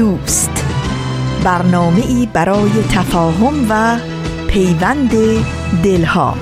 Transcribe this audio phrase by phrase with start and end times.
[0.00, 0.64] دوست.
[1.44, 3.98] برنامه ای برای تفاهم و
[4.48, 5.10] پیوند
[5.82, 6.34] دلها.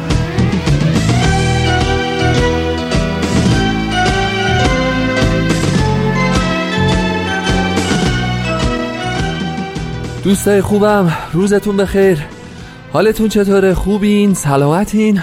[10.25, 12.19] دوستای خوبم روزتون بخیر.
[12.93, 15.23] حالتون چطوره؟ خوبین؟ سلامتین؟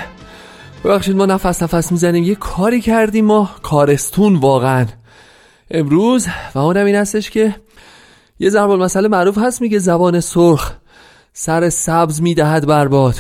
[0.84, 2.24] ببخشید ما نفس نفس می‌زنیم.
[2.24, 4.86] یه کاری کردیم ما کارستون واقعا.
[5.72, 7.56] امروز و اونم این هستش که
[8.40, 10.74] یه ضرب مسئله معروف هست میگه زبان سرخ
[11.34, 13.16] سر سبز می‌دهد برباد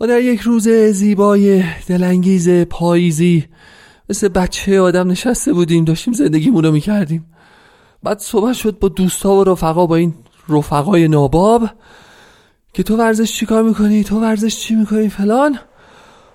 [0.00, 3.44] ما در یک روز زیبای دلانگیز پاییزی
[4.08, 7.26] مثل بچه آدم نشسته بودیم داشتیم زندگیمون رو می‌کردیم.
[8.02, 10.14] بعد صحبت شد با دوستا و رفقا با این
[10.48, 11.70] رفقای ناباب
[12.72, 15.58] که تو ورزش چی کار می‌کنی؟ تو ورزش چی می‌کنی فلان؟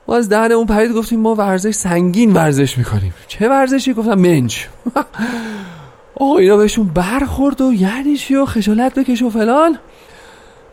[0.08, 3.14] ما از دهن اون پرید گفتیم ما ورزش سنگین ورزش می‌کنیم.
[3.28, 4.68] چه ورزشی؟ گفتم منج
[6.20, 9.78] آقا اینا بهشون برخورد و یعنی چی و خجالت بکش و فلان.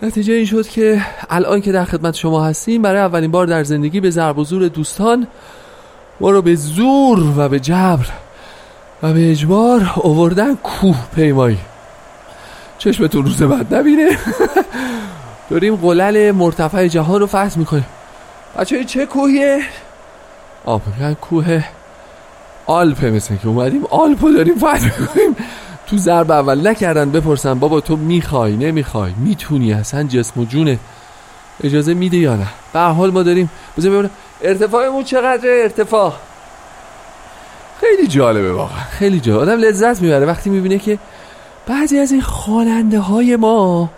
[0.02, 4.00] نتیجه این شد که الان که در خدمت شما هستیم برای اولین بار در زندگی
[4.00, 5.26] به ضرب و دوستان
[6.20, 8.06] ما رو به زور و به جبر
[9.02, 11.58] و به اجبار اووردن کوه پیمایی.
[12.78, 14.08] چشمتون روز بعد نبینه.
[15.50, 17.86] داریم قلل مرتفع جهان رو فتح می‌کنیم.
[18.58, 19.60] بچه چه کوهیه؟
[20.64, 20.82] آب
[21.20, 21.64] کوه
[22.66, 25.36] آلپه مثل که اومدیم آلپو داریم فتح می‌کنیم
[25.86, 30.78] تو ضرب اول نکردن بپرسن بابا تو می‌خوای نمی‌خوای؟ می‌تونی اصلا؟ جسم و جونه
[31.64, 33.50] اجازه میده یا نه؟ به حال ما داریم.
[33.76, 34.10] بزن ببینم
[34.42, 36.12] ارتفاعمون چقدره؟ ارتفاع.
[37.80, 38.82] خیلی جالبه واقعا.
[38.90, 39.40] خیلی جالب.
[39.40, 40.26] آدم لذت می‌بره.
[40.26, 40.98] وقتی می‌بینه که
[41.66, 43.90] بعضی از این خواننده های ما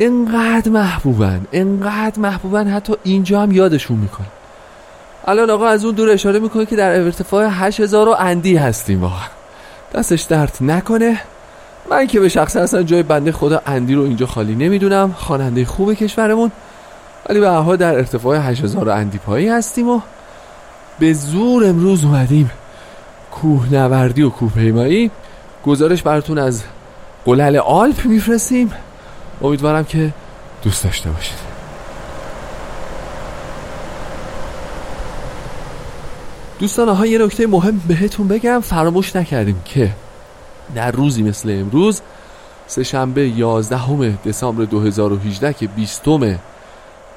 [0.00, 4.26] انقدر محبوبن انقدر محبوبن حتی اینجا هم یادشون می‌کنه.
[5.26, 9.28] الان آقا از اون دور اشاره می‌کنه که در ارتفاع 8000 و اندی هستیم واقعا.
[9.94, 11.20] دستش درد نکنه.
[11.90, 15.12] من که به شخص اصلا جای بنده خدا اندی رو اینجا خالی نمی‌دونم.
[15.12, 16.52] خواننده خوب کشورمون.
[17.28, 20.00] ولی به هر در ارتفاع 8000 و اندی پایی هستیم و
[20.98, 22.50] به زور امروز اومدیم.
[23.30, 25.10] کوه نوردی و کوه پیمایی
[25.66, 26.62] گزارش براتون از
[27.24, 28.72] قلل آلپ میفرستیم.
[29.42, 30.12] امیدوارم که
[30.62, 31.49] دوست داشته باشید.
[36.60, 38.60] دوستان ها یه نکته مهم بهتون بگم.
[38.60, 39.90] فراموش نکردیم که
[40.74, 42.00] در روزی مثل امروز
[42.66, 46.02] سهشنبه 11 دسامبر 2018 که 20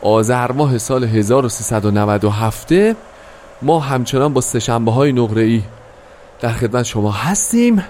[0.01, 2.73] آذر ماه سال 1397
[3.61, 5.61] ما همچنان با سهشنبه های نقره ای
[6.39, 7.83] در خدمت شما هستیم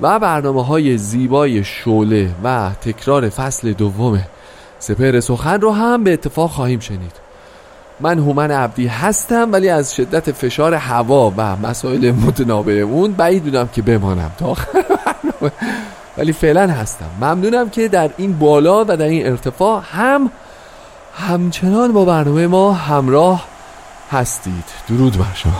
[0.00, 4.22] و برنامه های زیبای شوله و تکرار فصل دوم
[4.78, 7.21] سپر سخن رو هم به اتفاق خواهیم شنید.
[8.00, 13.68] من هومن عبدی هستم ولی از شدت فشار هوا و مسائل متنابع اون بعید بودم
[13.72, 14.30] که بمانم.
[14.38, 14.84] تا آخر
[16.18, 17.10] ولی فعلا هستم.
[17.20, 20.30] ممنونم که در این بالا و در این ارتفاع هم
[21.14, 23.44] همچنان با برنامه ما همراه
[24.10, 24.64] هستید.
[24.88, 25.52] درود بر شما.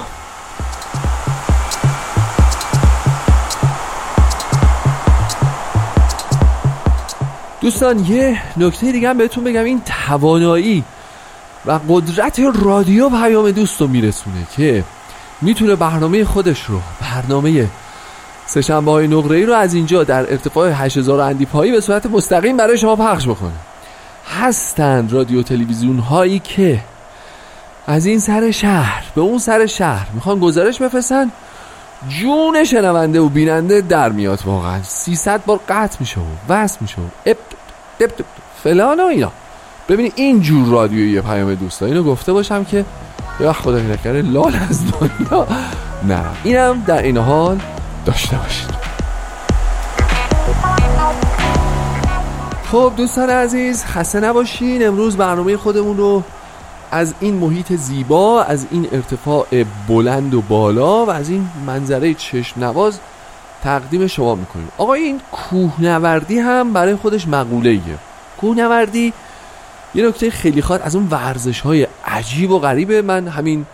[7.60, 9.64] دوستان یه نکته دیگه هم بهتون بگم.
[9.64, 10.84] این توانایی
[11.66, 14.84] و قدرت رادیو پیام دوست رو میرسونه که
[15.42, 17.66] می‌تونه برنامه خودش رو برنامه
[18.46, 22.56] سهشنبه های نقره ای رو از اینجا در ارتفاع 8000 اندی پایی به صورت مستقیم
[22.56, 23.52] برای شما پخش بکنه.
[24.40, 26.80] هستند رادیو تلویزیون هایی که
[27.86, 31.30] از این سر شهر به اون سر شهر می‌خوان گزارش بفرستن.
[32.08, 34.82] جون شنونده و بیننده در میاد واقعا.
[34.82, 38.10] 300 بار قطع میشه و وصل میشه و اب
[38.62, 39.32] فلان و اینا.
[39.88, 42.84] ببینید این جور رادیویی پیام دوستا اینو گفته باشم که
[43.40, 45.46] یا خدا نکره لال از دنیا.
[46.08, 46.24] نه.
[46.44, 47.60] اینم در این حال
[48.06, 48.82] داشته باشید.
[52.72, 54.86] خب دوستان عزیز خسته نباشین.
[54.86, 56.22] امروز برنامه خودمون رو
[56.90, 59.46] از این محیط زیبا از این ارتفاع
[59.88, 62.98] بلند و بالا و از این منظره چشم نواز
[63.64, 64.68] تقدیم شما می‌کنیم.
[64.78, 67.98] آقا این کوهنوردی هم برای خودش مقوله ایه
[68.40, 69.12] کوهنوردی
[69.94, 73.02] یه نکته خیلی خواد از اون ورزش های عجیب و غریبه.
[73.02, 73.66] من همین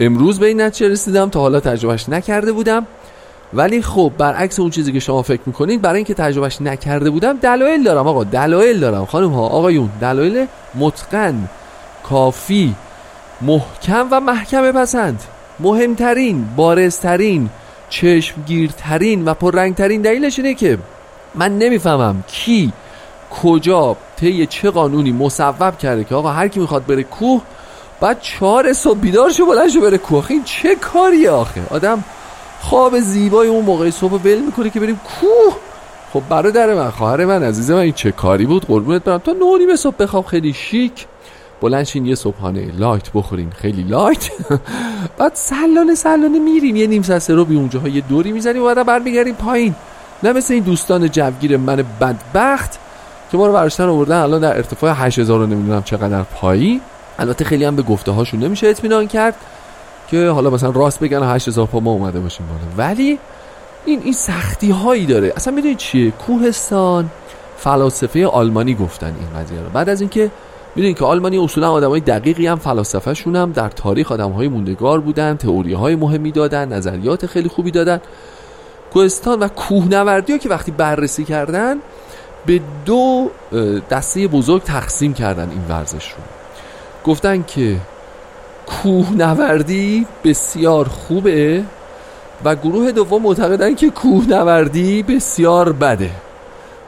[0.00, 1.28] امروز به این نتیجه رسیدم.
[1.28, 2.86] تا حالا تجربهش نکرده بودم.
[3.52, 7.82] ولی خب برعکس اون چیزی که شما فکر می‌کنید برای اینکه تجربهش نکرده بودم دلایل
[7.82, 9.04] دارم آقا دلایل دارم.
[9.04, 11.48] خانم ها آقایون دلایل متقن
[12.08, 12.74] کافی
[13.40, 15.22] محکم و محکم پسند.
[15.60, 17.50] مهمترین بارزترین
[17.88, 20.78] چشمگیرترین و پررنگترین دلیلش اینه که
[21.34, 22.72] من نمی‌فهمم کی
[23.30, 27.42] کجا طی چه قانونی مصوب کرده که آقا هر کی می‌خواد بره کوه
[28.00, 30.24] بعد چهار صبح بیدار شو بلند شو بره کوه.
[30.28, 32.04] این چه کاریه آخه؟ آدم
[32.60, 35.56] خواب زیبای اون موقع صبح ول می‌کنه که بریم کوه.
[36.12, 39.18] خب برادر من خواهر من عزیز من این چه کاری بود؟ قربونت برم.
[39.18, 41.06] تا نونی به صبح بخواب خیلی شیک.
[41.60, 43.50] بلنشین یه صبحانه light بخوریم.
[43.50, 44.30] خیلی light.
[45.18, 46.76] بعد سلانه سلانه میریم.
[46.76, 49.74] یه نیم ساعت رو بی اونجاها یه دوری می‌زنیم و بعد برمیگردیم پایین.
[50.22, 52.78] نه مثل این دوستان جوگیر من بدبخت.
[53.32, 56.80] که ما رو ورداشتن آوردن الان در ارتفاع 8000 رو نمی‌دونم چقدر پایی.
[57.18, 59.34] البته خیلی هم به گفته هاشون نمیشه اطمینان کرد
[60.08, 62.88] که حالا مثلا راست بگن 8000 پا ما اومده باشیم بالا.
[62.88, 63.18] ولی
[63.84, 65.32] این این سختی هایی داره.
[65.36, 67.10] اصلا می‌دونید چیه؟ کوهستان
[67.56, 69.68] فلاسفه آلمانی گفتن این قضیه رو.
[69.68, 70.30] بعد از اینکه
[70.76, 75.00] می‌دونید که آلمانی اصولا آدمای دقیقی هم فلاسفه شون هم در تاریخ آدم های موندگار
[75.00, 78.00] بودن تئوری های مهمی دادن نظریات خیلی خوبی دادن.
[78.92, 81.76] کوهستان و کوهنوردی که وقتی بررسی کردن
[82.46, 83.30] به دو
[83.90, 86.22] دسته بزرگ تقسیم کردن این ورزش رو.
[87.04, 87.76] گفتن که
[88.66, 91.62] کوهنوردی بسیار خوبه
[92.44, 96.10] و گروه دوم معتقدن که کوهنوردی بسیار بده.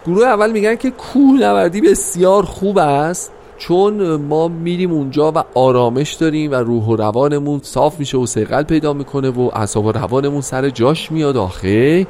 [0.06, 6.50] گروه اول میگن که کوهنوردی بسیار خوب است چون ما میریم اونجا و آرامش داریم
[6.50, 10.70] و روح و روانمون صاف میشه و سیقل پیدا می‌کنه و اعصاب و روانمون سر
[10.70, 11.36] جاش میاد.
[11.36, 12.06] آخه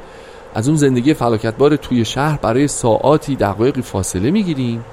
[0.55, 4.85] از اون زندگی فلاکتبار توی شهر برای ساعاتی دقایقی فاصله می‌گیریم.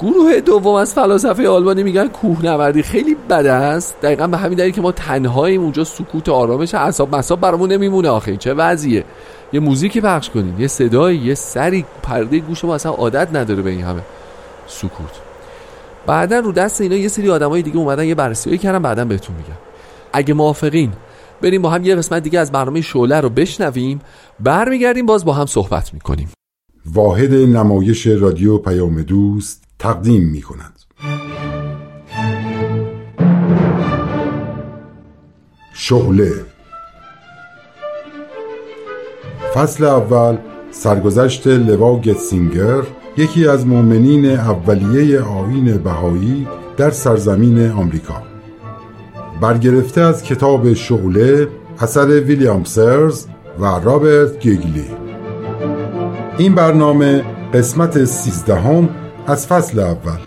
[0.00, 3.96] گروه دوم از فلاسفه آلمانی میگن کوهنوردی خیلی بد است.
[4.02, 8.36] دقیقا به همین دلیل که ما تنهاییم اونجا سکوت آرامش اعصاب مصاب برامون نمیمونه آخه.
[8.36, 9.04] چه وضعیه.
[9.52, 10.60] یه موزیکی پخش کنیم.
[10.60, 14.02] یه صدایی یه سری پرده گوش ما اصلا عادت نداره به این همه
[14.66, 15.20] سکوت.
[16.06, 19.58] بعدا رو دست اینا یه سری آدمای دیگه اومدن یه بررسی کردن بعدا بهتون میگم.
[20.12, 20.92] اگه موافقین
[21.42, 24.00] بریم با هم یه قسمت دیگه از برنامه شعله رو بشنویم.
[24.40, 26.28] برمیگردیم باز با هم صحبت می‌کنیم.
[26.86, 30.78] واحد نمایش رادیو پیام دوست تقدیم می‌کند.
[35.74, 36.32] شعله.
[39.54, 40.36] فصل اول
[40.70, 42.82] سرگذشت لوا گتسینگر
[43.16, 48.27] یکی از مؤمنین اولیه آین بهایی در سرزمین آمریکا.
[49.40, 51.48] برگرفته از کتاب شعله
[51.80, 53.26] اثر ویلیام سرز
[53.58, 54.84] و رابرت گیگلی.
[56.38, 57.24] این برنامه
[57.54, 58.88] قسمت سیزدهم
[59.26, 60.18] از فصل اول.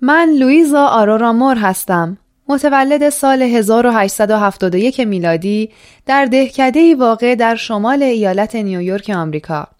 [0.00, 2.18] من لویزا آرورامور هستم.
[2.48, 5.70] متولد سال 1871 میلادی
[6.06, 9.75] در دهکده واقع در شمال ایالت نیویورک آمریکا.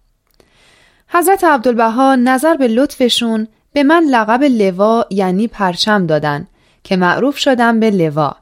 [1.09, 6.47] حضرت عبدالبها نظر به لطفشون به من لقب لوا یعنی پرچم دادن
[6.85, 8.37] که معروف شدم به لوا.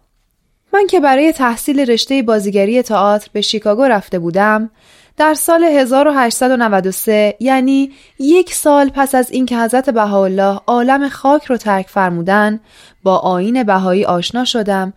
[0.72, 4.70] من که برای تحصیل رشته بازیگری تئاتر به شیکاگو رفته بودم
[5.16, 11.88] در سال 1893 یعنی یک سال پس از اینکه حضرت بهاءالله عالم خاک رو ترک
[11.88, 12.60] فرمودن
[13.02, 14.92] با آین بهایی آشنا شدم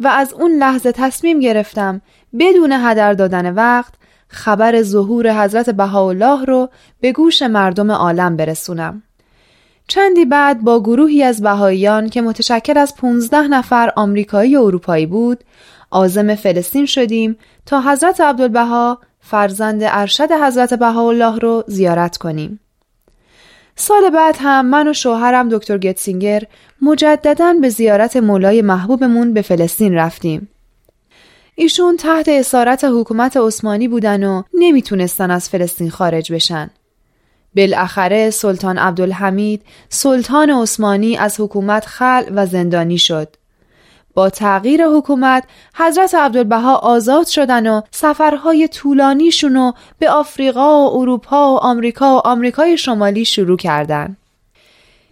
[0.00, 2.00] و از اون لحظه تصمیم گرفتم
[2.38, 3.94] بدون هدر دادن وقت
[4.32, 6.68] خبر ظهور حضرت بهاءالله رو
[7.00, 9.02] به گوش مردم عالم برسونم.
[9.88, 15.44] چندی بعد با گروهی از بهاییان که متشکل از 15 نفر آمریکایی و اروپایی بود،
[15.90, 17.36] عازم فلسطین شدیم
[17.66, 22.60] تا حضرت عبدالبها فرزند ارشد حضرت بهاءالله رو زیارت کنیم.
[23.76, 26.42] سال بعد هم من و شوهرم دکتر گتسینگر
[26.82, 30.48] مجددا به زیارت مولای محبوبمون به فلسطین رفتیم.
[31.54, 36.70] ایشون تحت اسارت حکومت عثمانی بودن و نمی‌تونستن از فلسطین خارج بشن.
[37.56, 43.36] بالاخره سلطان عبدالحمید سلطان عثمانی از حکومت خل و زندانی شد.
[44.14, 45.44] با تغییر حکومت
[45.74, 52.26] حضرت عبدالبها آزاد شدن و سفرهای طولانیشون رو به آفریقا و اروپا و آمریکا و
[52.26, 54.16] آمریکای شمالی شروع کردند.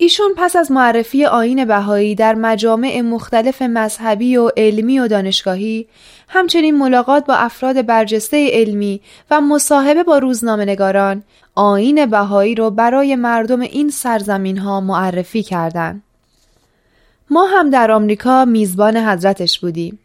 [0.02, 5.86] ایشون پس از معرفی آین بهایی در مجامع مختلف مذهبی و علمی و دانشگاهی
[6.32, 11.22] همچنین ملاقات با افراد برجسته علمی و مصاحبه با روزنامهنگاران
[11.54, 16.02] آین بهایی رو برای مردم این سرزمین ها معرفی کردند.
[17.30, 19.98] ما هم در آمریکا میزبان حضرتش بودیم.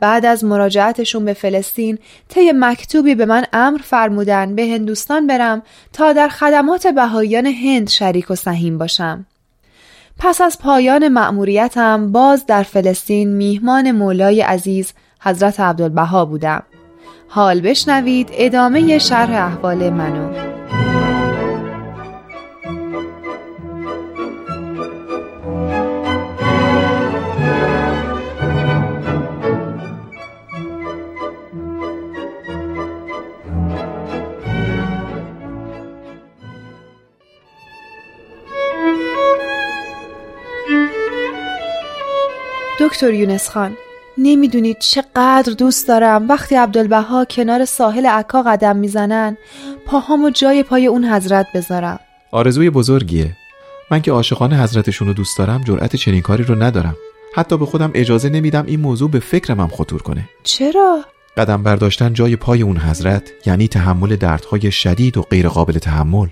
[0.00, 5.62] بعد از مراجعتشون به فلسطین طی مکتوبی به من امر فرمودن به هندوستان برم
[5.92, 9.26] تا در خدمات بهاییان هند شریک و سهیم باشم.
[10.18, 14.92] پس از پایان مأموریتم باز در فلسطین میهمان مولای عزیز
[15.24, 16.62] حضرت عبدالبها بودم.
[17.28, 20.54] حال بشنوید ادامه شرح احوال منو.
[42.80, 43.76] دکتر یونس خان
[44.18, 46.28] نمی‌دونید چقدر دوست دارم.
[46.28, 49.36] وقتی عبدالبها کنار ساحل عکا قدم می‌زنن
[49.86, 52.00] پاهامو جای پای اون حضرت بذارم.
[52.30, 53.36] آرزوی بزرگیه.
[53.90, 56.96] من که عاشقان حضرتشون رو دوست دارم جرأت چنین کاری رو ندارم.
[57.34, 60.28] حتی به خودم اجازه نمیدم این موضوع به فکرم هم خطور کنه.
[60.42, 61.04] چرا؟
[61.36, 66.28] قدم برداشتن جای پای اون حضرت یعنی تحمل دردهای شدید و غیرقابل تحمل.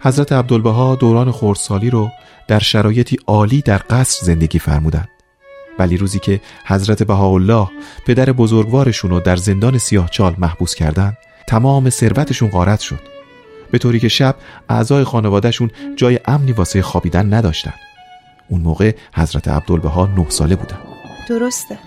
[0.00, 2.10] حضرت عبدالبها دوران خردسالی رو
[2.48, 5.08] در شرایطی عالی در قصر زندگی فرمودند
[5.78, 7.68] ولی روزی که حضرت بهاءالله
[8.06, 11.16] پدر بزرگوارشون رو در زندان سیاه چال محبوس کردند
[11.46, 13.00] تمام ثروتشون غارت شد.
[13.70, 14.36] به طوری که شب
[14.68, 17.74] اعضای خانوادهشون جای امنی واسه خوابیدن نداشتن.
[18.48, 20.78] اون موقع حضرت عبدالبها نه ساله بودن.
[21.28, 21.78] درسته.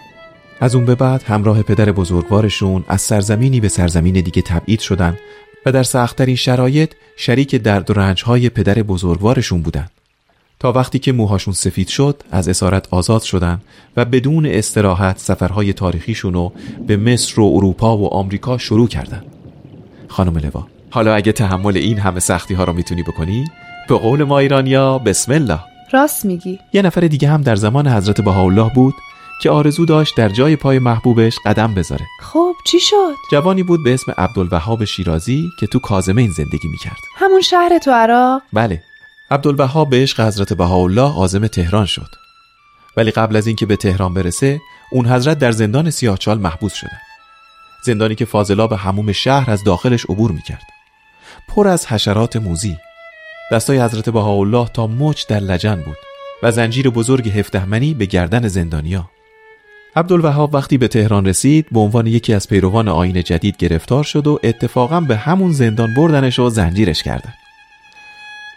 [0.59, 5.17] از اون به بعد همراه پدر بزرگوارشون از سرزمینی به سرزمین دیگه تبعید شدن
[5.65, 9.87] و در سختترین شرایط شریک درد و رنجهای پدر بزرگوارشون بودن.
[10.61, 13.61] تا وقتی که موهاشون سفید شد از اسارت آزاد شدن
[13.97, 16.53] و بدون استراحت سفرهای تاریخیشون رو
[16.87, 19.23] به مصر و اروپا و آمریکا شروع کردن.
[20.07, 23.45] خانم لوا حالا اگه تحمل این همه سختی ها رو می‌تونی بکنی
[23.89, 25.59] به قول ما ایرانیا بسم الله.
[25.91, 26.59] راست میگی.
[26.73, 28.93] یه نفر دیگه هم در زمان حضرت بهاءالله بود
[29.41, 32.05] که آرزو داشت در جای پای محبوبش قدم بذاره.
[32.19, 36.99] خب چی شد؟ جوانی بود به اسم عبدالوهاب شیرازی که تو کازمین زندگی می‌کرد.
[37.15, 38.83] همون شهر تو عراق؟ بله.
[39.31, 42.15] عبدالوهاب به عشق حضرت بهاءالله عازم تهران شد.
[42.97, 44.61] ولی قبل از اینکه به تهران برسه
[44.91, 46.99] اون حضرت در زندان سیاهچال محبوس شدن
[47.85, 50.63] زندانی که فاضلاب هموم شهر از داخلش عبور می‌کرد.
[51.47, 52.77] پر از حشرات موزی.
[53.51, 55.97] دستای حضرت بهاءالله تا مچ در لجن بود
[56.43, 59.09] و زنجیر بزرگ هفدهمنی به گردن زندانیا
[59.95, 64.39] عبدالوهاب وقتی به تهران رسید به عنوان یکی از پیروان آین جدید گرفتار شد و
[64.43, 67.33] اتفاقا به همون زندان بردنش و زنجیرش کردن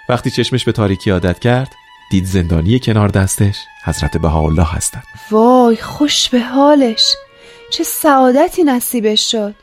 [0.08, 1.68] وقتی چشمش به تاریکی عادت کرد
[2.11, 3.56] دید زندانی کنار دستش.
[3.84, 5.04] حضرت بهاءالله هستند.
[5.30, 7.14] وای خوش به حالش.
[7.73, 9.54] چه سعادتی نصیبش شد.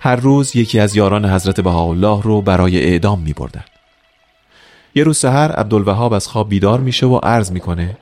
[0.00, 3.64] هر روز یکی از یاران حضرت بهاءالله رو برای اعدام می بردن.
[4.94, 7.96] یه روز سحر عبدالوهاب از خواب بیدار میشه و عرض می‌کنه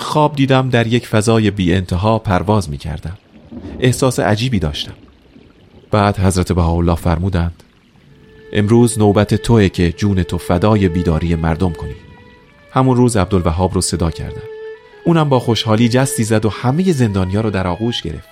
[0.00, 3.18] خواب دیدم در یک فضای بی انتها پرواز می‌کردم.
[3.80, 4.94] احساس عجیبی داشتم.
[5.90, 7.62] بعد حضرت بهاءالله فرمودند
[8.52, 11.96] امروز نوبت توه که جون تو فدای بیداری مردم کنی.
[12.72, 14.42] همون روز عبدالوهاب رو صدا کردم.
[15.04, 18.28] اونم با خوشحالی جستی زد و همه زندانیا رو در آغوش گرفت.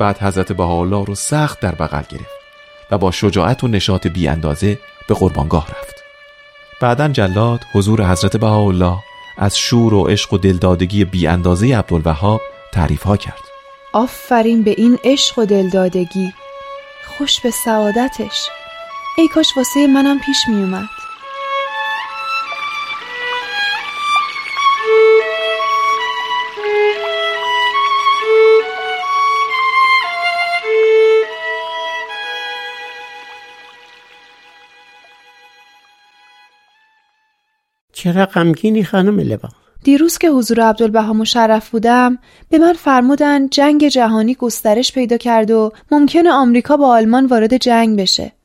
[0.00, 2.38] بعد حضرت بهاءالله رو سخت در بغل گرفت
[2.90, 5.94] و با شجاعت و نشاط بی اندازه به قربانگاه رفت.
[6.80, 8.96] بعدا جلاد حضور حضرت بهاءالله
[9.38, 12.40] از شور و عشق و دلدادگی بی اندازه عبدالوهاب
[12.72, 13.42] تعریف ها کرد.
[13.92, 16.32] آفرین به این عشق و دلدادگی.
[17.18, 18.48] خوش به سعادتش.
[19.18, 20.88] ای کاش واسه منم پیش می اومد
[37.92, 39.48] چرا غمگینی خانم لبا
[39.84, 42.18] دیروز که حضور عبدالبها مشرف بودم
[42.50, 48.00] به من فرمودن جنگ جهانی گسترش پیدا کرد و ممکنه آمریکا با آلمان وارد جنگ
[48.00, 48.37] بشه.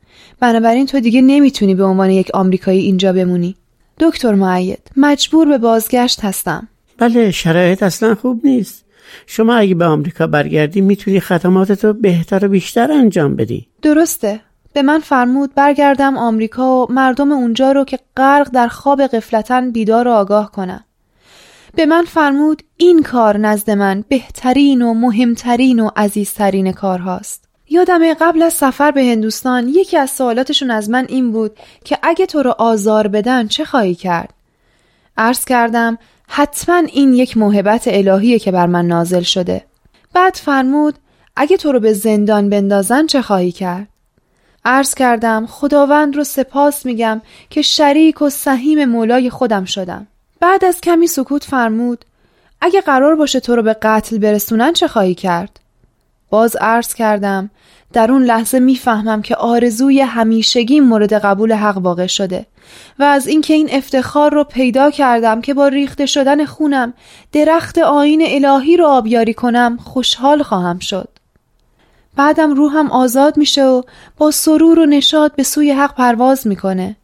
[0.43, 3.55] بنابراین تو دیگه نمی‌تونی به عنوان یک آمریکایی اینجا بمونی.
[3.99, 6.67] دکتر معید مجبور به بازگشت هستم.
[6.97, 8.85] بله شرایط اصلا خوب نیست.
[9.27, 13.67] شما اگه به آمریکا برگردی می‌تونی خدماتتو بهتر و بیشتر انجام بدی.
[13.81, 14.39] درسته.
[14.73, 20.07] به من فرمود برگردم آمریکا و مردم اونجا رو که غرق در خواب قفلتن بیدار
[20.07, 20.83] و آگاه کنم.
[21.75, 27.52] به من فرمود این کار نزد من بهترین و مهمترین و عزیزترین کار هاست.
[27.69, 32.25] یادمه قبل از سفر به هندوستان یکی از سوالاتشون از من این بود که اگه
[32.25, 34.33] تو رو آزار بدن چه خواهی کرد؟
[35.17, 39.65] عرض کردم حتما این یک موهبت الهیه که بر من نازل شده.
[40.13, 40.95] بعد فرمود
[41.35, 43.87] اگه تو رو به زندان بندازن چه خواهی کرد؟
[44.65, 50.07] عرض کردم خداوند رو سپاس میگم که شریک و سهیم مولای خودم شدم.
[50.39, 52.05] بعد از کمی سکوت فرمود
[52.61, 55.59] اگه قرار باشه تو رو به قتل برسونن چه خواهی کرد؟
[56.33, 57.49] باز عرض کردم
[57.93, 62.45] در اون لحظه می‌فهمم که آرزوی همیشگی مورد قبول حق واقع شده
[62.99, 66.93] و از اینکه این افتخار رو پیدا کردم که با ریخته شدن خونم
[67.31, 71.09] درخت آین الهی رو آبیاری کنم خوشحال خواهم شد.
[72.15, 73.81] بعدم روحم آزاد میشه و
[74.17, 76.95] با سرور و نشاد به سوی حق پرواز می‌کنه.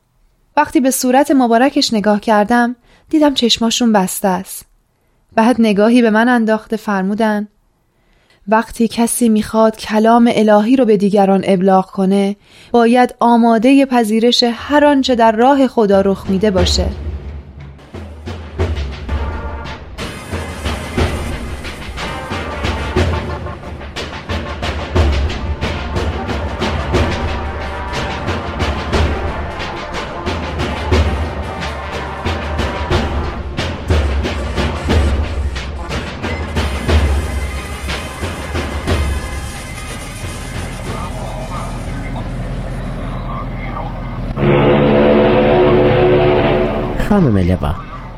[0.57, 2.75] وقتی به صورت مبارکش نگاه کردم
[3.09, 4.65] دیدم چشماشون بسته است.
[5.35, 7.47] بعد نگاهی به من انداخته فرمودن
[8.51, 12.35] وقتی کسی می‌خواد کلام الهی رو به دیگران ابلاغ کنه
[12.71, 16.85] باید آماده پذیرش هر آنچه در راه خدا رخ میده باشه.
[47.19, 47.75] خانم لبا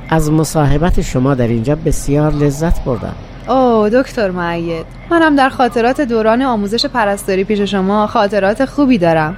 [0.10, 3.16] از مصاحبت شما در اینجا بسیار لذت بردم.
[3.48, 9.38] اوه دکتر معید منم در خاطرات دوران آموزش پرستاری پیش شما خاطرات خوبی دارم.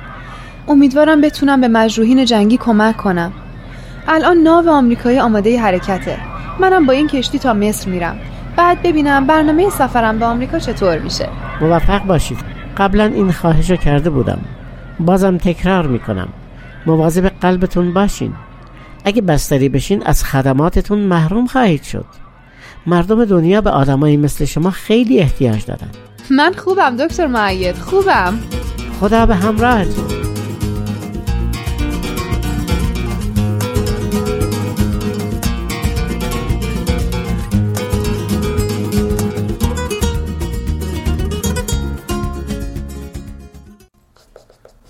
[0.68, 3.32] امیدوارم بتونم به مجروحین جنگی کمک کنم.
[4.08, 6.18] الان ناو آمریکایی آماده حرکته.
[6.60, 8.16] منم با این کشتی تا مصر میرم.
[8.56, 11.30] بعد ببینم برنامه سفرم به آمریکا چطور میشه.
[11.62, 12.38] موفق باشید.
[12.78, 14.40] قبلا این خواهش رو کرده بودم.
[15.00, 16.28] بازم تکرار می‌کنم.
[16.86, 18.34] مواظب قلبتون باشین.
[19.04, 22.06] اگه بستری بشین از خدماتتون محروم خواهید شد.
[22.86, 25.90] مردم دنیا به آدمایی مثل شما خیلی احتیاج دارن.
[26.30, 28.40] من خوبم دکتر معید خوبم.
[29.00, 30.24] خدا به همراهتون.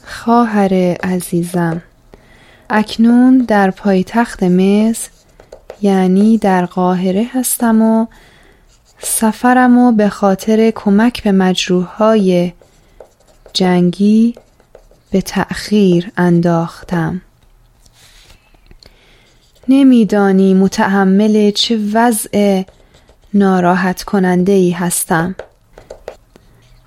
[0.06, 1.82] خواهر عزیزم
[2.70, 5.10] اکنون در پایتخت مصر
[5.82, 8.08] یعنی در قاهره هستم و
[9.00, 12.54] سفرم و به خاطر کمک به مجروح های
[13.54, 14.36] جنگی
[15.12, 17.22] به تأخیر انداختم.
[19.68, 22.64] نمیدانی متحمل چه وضع
[23.34, 25.36] ناراحت کننده ای هستم.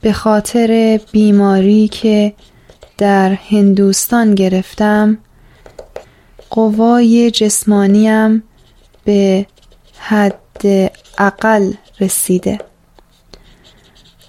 [0.01, 2.33] به خاطر بیماری که
[2.99, 5.19] در هندوستان گرفتم
[6.51, 8.43] قوای جسمانیم
[9.05, 9.47] به
[9.99, 12.59] حد اقل رسیده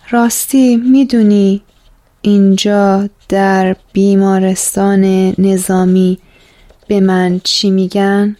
[0.10, 1.62] راستی می‌دونی
[2.22, 6.18] اینجا در بیمارستان نظامی
[6.88, 8.36] به من چی میگن؟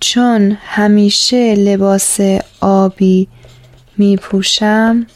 [0.00, 2.20] چون همیشه لباس
[2.60, 3.28] آبی
[3.98, 5.06] میپوشم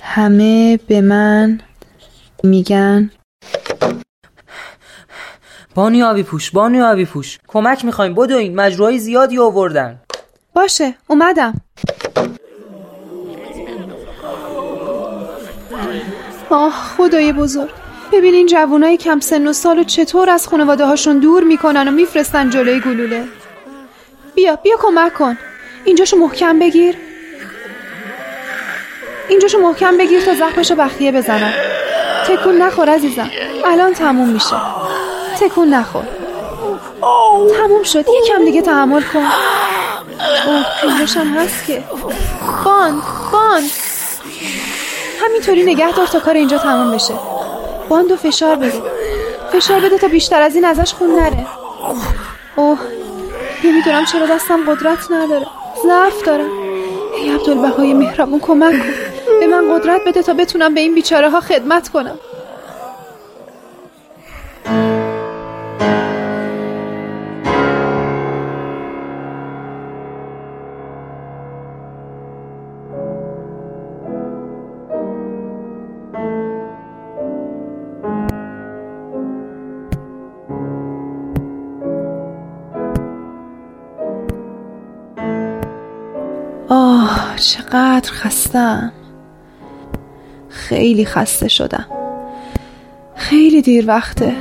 [0.00, 1.60] همه به من
[2.44, 3.10] میگن
[5.76, 7.38] بانی آبی پوش بانی آبی پوش.
[7.48, 8.14] کمک می‌خوایم.
[8.14, 10.00] بدوین مجروحای زیادی آوردن.
[10.54, 11.60] باشه اومدم.
[16.50, 17.70] آه خدای بزرگ.
[18.12, 21.90] ببین این جوانای کم سن و سال و چطور از خانواده هاشون دور می‌کنن و
[21.90, 23.24] میفرستن جلوی گلوله.
[24.34, 25.38] بیا بیا کمک کن.
[25.84, 26.96] اینجاشو محکم بگیر.
[29.28, 31.52] اینجاشو محکم بگیر تا زخمشو بخیه بزنم
[32.28, 33.30] تکون نخور عزیزم.
[33.64, 34.56] الان تموم میشه.
[35.36, 36.04] تکون نخور.
[37.56, 38.04] تموم شد.
[38.22, 39.18] یکم دیگه تحمل کن.
[40.46, 41.84] اوه هم هست که.
[42.64, 43.70] باند باند
[45.20, 47.14] همینطوری نگه دار تا کار اینجا تموم بشه.
[47.88, 48.82] باند و فشار بده.
[49.52, 51.46] فشار بده تا بیشتر از این ازش خون نره.
[52.56, 52.78] اوه
[53.64, 55.46] نمی‌دونم چرا دستم قدرت نداره.
[55.82, 56.50] ضعف دارم.
[57.16, 58.92] ای عبدالبهای مهربون کمک کن.
[59.40, 62.18] به من قدرت بده تا بتونم به این بیچاره ها خدمت کنم.
[87.66, 88.92] چقدر خستم.
[90.48, 91.86] خیلی خسته شدم.
[93.14, 94.34] خیلی دیر وقته.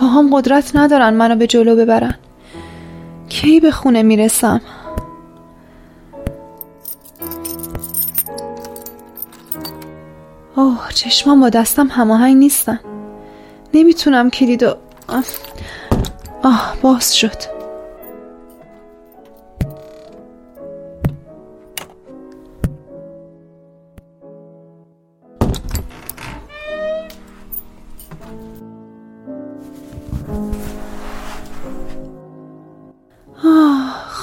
[0.00, 2.14] با هم قدرت ندارن منو به جلو ببرن.
[3.28, 4.60] کی به خونه می‌رسم؟
[10.56, 12.80] اوه چشمام با دستم هماهنگ نیستن.
[13.74, 14.76] نمی‌تونم کلیدو
[16.42, 17.61] آه, باز شد.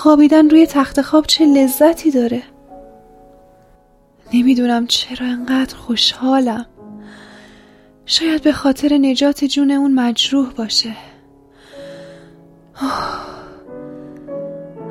[0.09, 2.43] خوابیدن روی تخت خواب چه لذتی داره؟
[4.33, 6.65] نمی‌دونم چرا انقدر خوشحالم.
[8.05, 10.95] شاید به خاطر نجات جون اون مجروح باشه.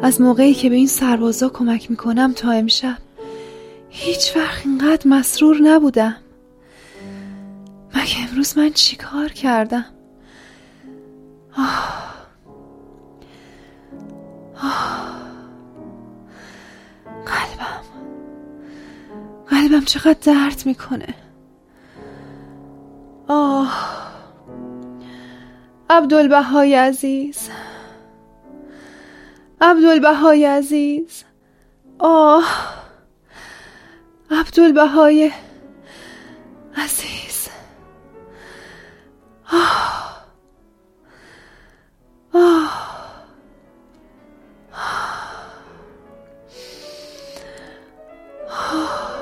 [0.03, 2.99] از موقعی که به این سربازا کمک می‌کنم تا امشب
[3.91, 6.17] هیچ وقت اینقدر مسرور نبودم.
[7.95, 9.85] مگه امروز من چیکار کردم؟
[11.57, 12.18] آه.
[17.27, 17.83] قلبم.
[19.49, 21.15] قلبم چقدر درد می‌کنه.
[23.29, 23.99] آه.
[25.91, 27.51] عبدالبهای عزیز.
[29.61, 31.25] عبدالبهای عزیز.
[31.99, 32.45] آه.
[34.31, 35.33] عبدالبهای
[36.77, 37.49] عزیز.
[39.53, 40.19] آه.
[44.79, 45.53] 啊。
[48.49, 49.18] 啊。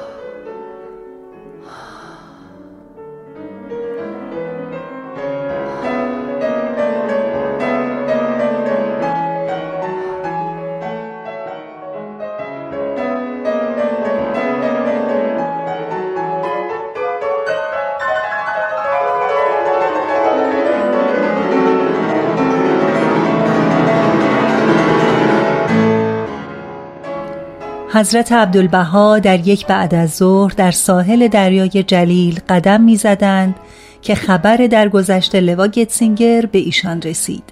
[27.97, 33.55] حضرت عبدالبها در یک بعد از ظهر در ساحل دریای جلیل قدم می‌زدند
[34.03, 37.45] که خبر درگذشت لوا گتسینگر به ایشان رسید.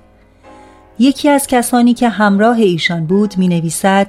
[0.98, 4.06] یکی از کسانی که همراه ایشان بود می نویسد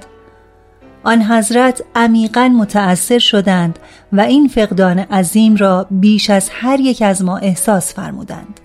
[1.03, 3.79] آن حضرت عمیقا متأثر شدند
[4.13, 8.59] و این فقدان عظیم را بیش از هر یک از ما احساس فرمودند.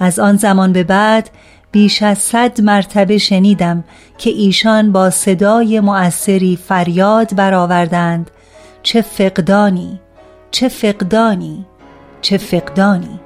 [0.00, 1.30] از آن زمان به بعد
[1.76, 3.84] بیش از صد مرتبه شنیدم
[4.18, 8.30] که ایشان با صدای مؤثری فریاد برآوردند.
[8.82, 10.00] چه فقدانی
[10.50, 11.66] چه فقدانی
[12.22, 13.20] چه فقدانی.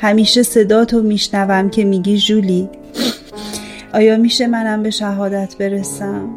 [0.00, 2.68] همیشه صدا تو میشنوم که میگی جولی
[3.94, 6.28] آیا میشه منم به شهادت برسم؟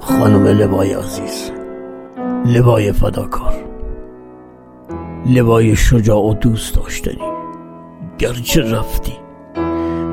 [0.00, 1.50] خانم لبای عزیز
[2.46, 3.54] لبای فداکار
[5.26, 7.32] لبای شجاع و دوست داشتنی.
[8.18, 9.27] گرچه رفتی.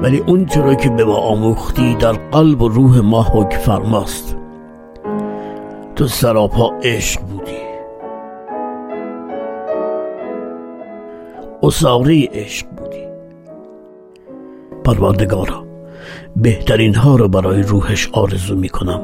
[0.06, 4.38] ولی اون چرا که به ما آموختی در قلب و روح ما حک فرماست.
[5.96, 7.58] تو سراپا عشق بودی.
[11.64, 13.04] اصاره عشق بودی.
[14.84, 15.66] پروردگارا
[16.36, 19.02] بهترین ها رو برای روحش آرزو می کنم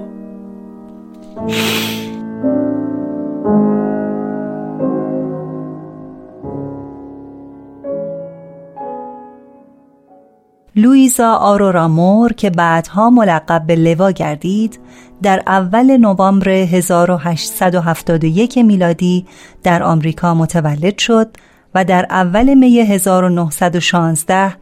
[11.12, 14.80] لویزا آرورا مور که بعدها ملقب به لوا گردید
[15.21, 19.26] در اول نوامبر 1871 میلادی
[19.63, 21.28] در آمریکا متولد شد
[21.76, 24.54] و در اول می 1916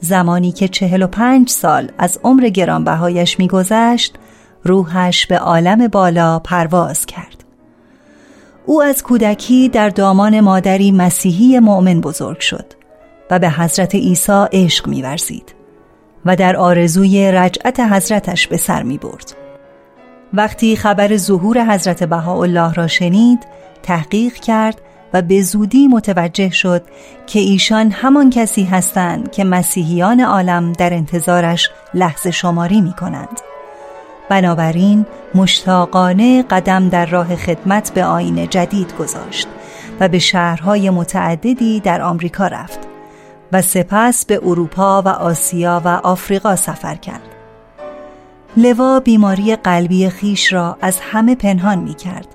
[0.00, 4.14] زمانی که 45 سال از عمر گرانبهایش میگذشت
[4.64, 7.44] روحش به عالم بالا پرواز کرد.
[8.66, 12.66] او از کودکی در دامان مادری مسیحی مؤمن بزرگ شد
[13.30, 15.55] و به حضرت عیسی عشق می‌ورزید.
[16.26, 19.34] و در آرزوی رجعت حضرتش به سر می برد.
[20.32, 23.38] وقتی خبر ظهور حضرت بهاءالله را شنید
[23.82, 24.80] تحقیق کرد
[25.12, 26.82] و به زودی متوجه شد
[27.26, 33.40] که ایشان همان کسی هستند که مسیحیان عالم در انتظارش لحظه شماری می کنند.
[34.28, 39.48] بنابراین مشتاقانه قدم در راه خدمت به آین جدید گذاشت
[40.00, 42.95] و به شهرهای متعددی در آمریکا رفت
[43.52, 47.36] و سپس به اروپا و آسیا و آفریقا سفر کرد.
[48.56, 52.26] لوا بیماری قلبی خیش را از همه پنهان می کرد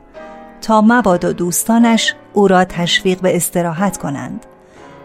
[0.61, 4.45] تا مبادا دوستانش او را تشویق به استراحت کنند.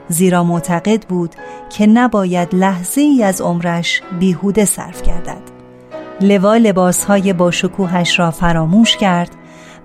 [0.09, 1.35] زیرا معتقد بود
[1.71, 5.43] که نباید لحظه ای از عمرش بیهوده صرف گردد.
[6.21, 9.31] لوا لباسهای با شکوهش را فراموش کرد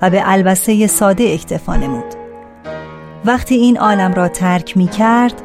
[0.02, 2.16] و به البسه ساده اکتفا نمود.
[3.26, 5.42] وقتی این عالم را ترک می کرد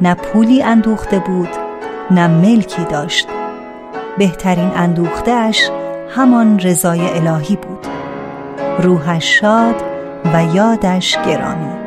[0.00, 1.48] نه پولی اندوخته بود
[2.10, 3.28] نه ملکی داشت.
[4.18, 5.70] بهترین اندوختهش
[6.16, 7.86] همان رضای الهی بود.
[8.78, 9.74] روحش شاد
[10.34, 11.83] و یادش گرامی.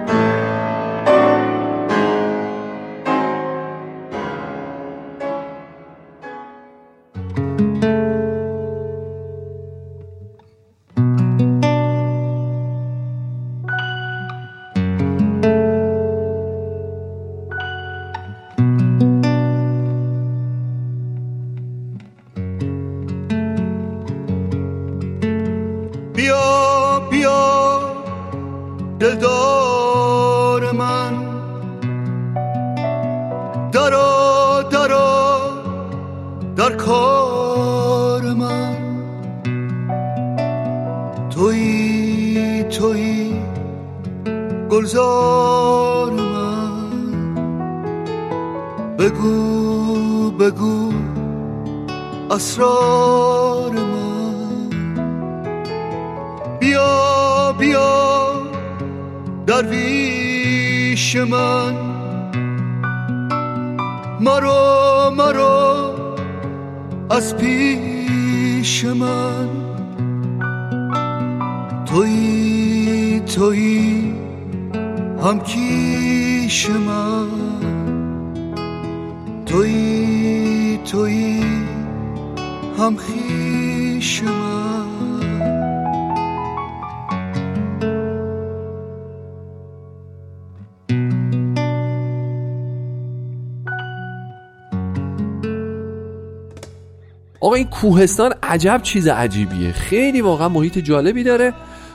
[97.81, 99.71] کوهستان عجب چیز عجیبیه.
[99.71, 101.53] خیلی واقعا محیط جالبی داره.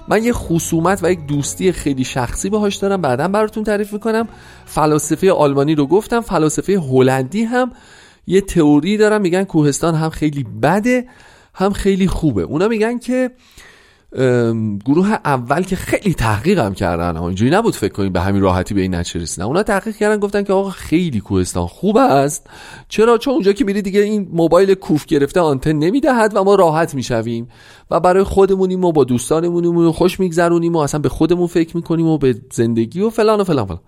[0.08, 3.00] من یه خصومت و یک دوستی خیلی شخصی باهاش دارم.
[3.00, 4.28] بعدا براتون تعریف می‌کنم.
[4.66, 7.72] فلاسفه آلمانی رو گفتم فلاسفه هلندی هم.
[8.26, 11.08] یه تئوری دارم میگن کوهستان هم خیلی بده
[11.54, 12.42] هم خیلی خوبه.
[12.42, 13.30] اونا میگن که
[14.84, 18.80] گروه اول که خیلی تحقیق هم کردن اینجوری نبود فکر کنیم به همین راحتی به
[18.80, 19.44] این نتیجه رسیدن.
[19.44, 22.46] اونا تحقیق کردن گفتن که آقا خیلی کوهستان خوب است.
[22.88, 26.94] چرا؟ چون اونجا که میری دیگه این موبایل کوف گرفته آنتن نمی‌دهد و ما راحت
[26.94, 27.48] می‌شویم.
[27.90, 32.18] و برای خودمونیم و با دوستانمونیم خوش میگذرونیم و اصلا به خودمون فکر می‌کنیم و
[32.18, 33.80] به زندگی و فلان و فلان فلان.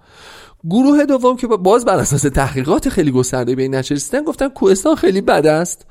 [0.70, 4.94] گروه دوم که باز بر اساس تحقیقات خیلی گسترده به این نتیجه رسیدن گفتن کوهستان
[4.94, 5.86] خیلی بد است.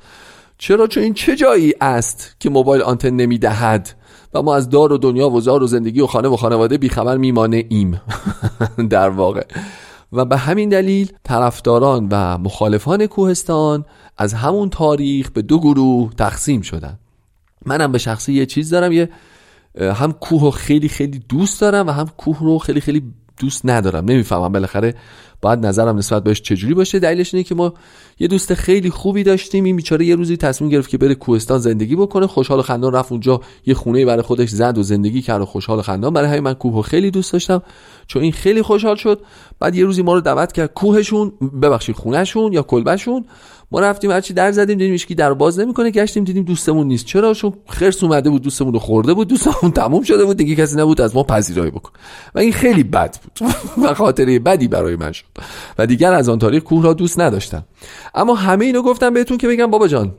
[0.58, 3.90] چرا؟ چون این چه جایی است که موبایل آنتن نمی‌دهد؟
[4.34, 7.16] و ما از دار و دنیا و زار و زندگی و خانه و خانواده بیخبر
[7.16, 8.00] میمانه ایم.
[8.90, 9.46] در واقع.
[10.12, 13.84] و به همین دلیل طرفداران و مخالفان کوهستان
[14.18, 16.98] از همون تاریخ به دو گروه تقسیم شدن.
[17.66, 19.08] منم به شخصی یه چیز دارم یه
[19.80, 23.02] هم کوه رو خیلی خیلی دوست دارم و هم کوه رو خیلی خیلی
[23.40, 24.04] دوست ندارم.
[24.04, 24.52] نمی‌فهمم.
[24.52, 24.94] بالاخره
[25.44, 27.74] باید نظرم نسبت بهش چجوری باشه؟ دلیلش اینه که ما
[28.18, 29.64] یه دوست خیلی خوبی داشتیم.
[29.64, 32.26] این بیچاره یه روزی تصمیم گرفت که بره کوهستان زندگی بکنه.
[32.26, 35.78] خوشحال و خندان رفت اونجا یه خونه برای خودش زد و زندگی کرد و خوشحال
[35.78, 36.12] و خندان.
[36.12, 37.62] برای همین من کوه خیلی دوست داشتم.
[38.06, 39.20] چون این خیلی خوشحال شد.
[39.60, 43.24] بعد یه روزی ما رو دعوت کرد کوهشون ببخشید خونهشون یا کلبشون
[43.70, 47.06] ما رفتیم هرچی در زدیم دیدیم هیچکی در باز نمی‌کنه گشتیم دیدیم دوستمون نیست.
[47.06, 50.76] چرا؟ چون خرس اومده بود دوستمون رو خورده بود دوستمون تموم شده بود دیگه کسی
[50.76, 51.90] نبود از ما پذیرایی بکن.
[52.34, 53.50] و این خیلی بد بود.
[53.84, 55.24] و خاطره بدی برای من شد.
[55.78, 57.64] و دیگر از آن تاریخ کوه را دوست نداشتم.
[58.14, 60.12] اما همه اینو گفتم بهتون که بگم بابا جان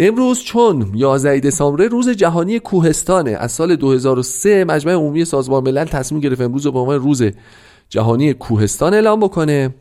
[0.00, 6.20] امروز چون 11 دسامبر روز جهانی کوهستانه از سال 2003 مجمع عمومی سازمان ملل تصمیم
[6.20, 7.22] گرفت امروز رو به عنوان روز
[7.88, 9.74] جهانی کوهستان اعلام بکنه.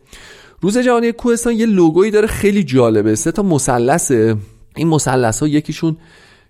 [0.61, 4.35] روز جهانی کوهستان یه لوگویی داره خیلی جالبه سه تا مثلثه.
[4.75, 5.97] این مثلث ها یکیشون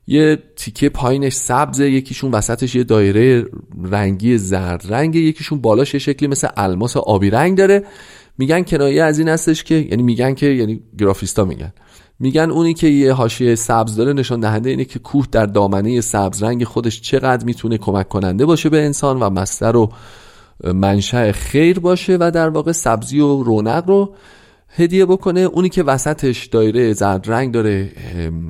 [0.07, 3.45] یه تیکه پایینش سبزه یکیشون وسطش یه دایره
[3.83, 7.83] رنگی زرد رنگ یکیشون بالاش یه شکلی مثل الماس آبی رنگ داره.
[8.37, 11.73] میگن کنایه از این هستش که یعنی میگن که یعنی گرافیستا میگن.
[12.19, 16.43] میگن اونی که یه حاشیه سبز داره نشان دهنده اینه که کوه در دامنه سبز
[16.43, 19.91] رنگ خودش چقدر می‌تونه کمک کننده باشه به انسان و مستر و
[20.63, 24.13] منشأ خیر باشه و در واقع سبزی و رونق رو
[24.69, 25.39] هدیه بکنه.
[25.39, 27.91] اونی که وسطش دایره زرد رنگ داره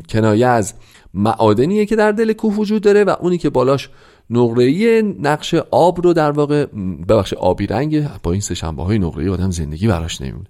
[0.10, 0.74] کنایه از
[1.14, 3.90] معادنیه که در دل کوه وجود داره و اونی که بالاش
[4.30, 6.66] نقره‌ای نقش آب رو در واقع
[7.10, 10.48] ببخش آبی رنگ با این سه شنبه های نقره‌ای آدم زندگی براش نمیمونه.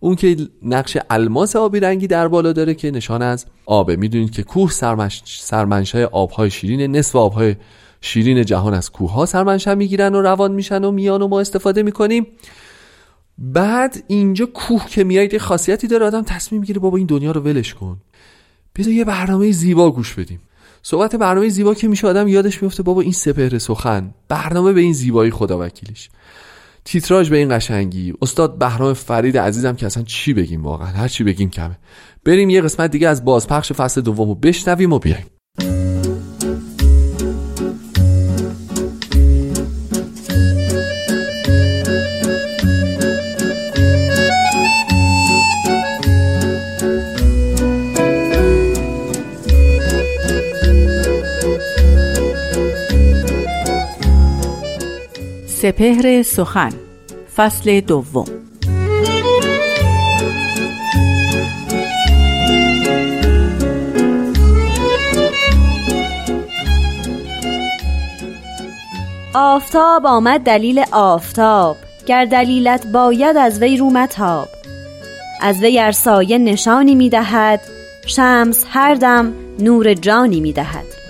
[0.00, 3.96] اون که نقش الماس آبی رنگی در بالا داره که نشان از آبه.
[3.96, 5.22] می‌دونید که کوه سرمش...
[5.26, 7.56] سرمنشأ آبهای شیرین نصف آبهای
[8.00, 11.82] شیرین جهان از کوه ها سرمنشأ می‌گیرن و روان میشن و میان و ما استفاده
[11.82, 12.26] می‌کنیم.
[13.38, 17.74] بعد اینجا کوه که میایید خاصیتی داره آدم تصمیم می‌گیره بابا این دنیا رو ولش
[17.74, 17.96] کن.
[18.76, 20.40] بذار یه برنامه زیبا گوش بدیم.
[20.82, 24.14] صحبت برنامه زیبا که میشه آدم یادش میفته بابا این سپهر سخن.
[24.28, 26.10] برنامه به این زیبایی خدا وکیلش.
[26.84, 28.14] تیتراژ به این قشنگی.
[28.22, 31.78] استاد بهرام فرید عزیزم که اصلا چی بگیم واقعا؟ هر چی بگیم کمه.
[32.24, 35.26] بریم یه قسمت دیگه از بازپخش فصل دوم رو بشنویم و بیایم.
[55.62, 56.72] سپهر سخن
[57.36, 58.24] فصل دوم.
[69.34, 74.48] آفتاب آمد دلیل آفتاب گر دلیلت باید از وی رو متاب.
[75.40, 77.60] از وی ار سایه نشانی می‌دهد
[78.06, 81.01] شمس هر دم نور جانی می‌دهد.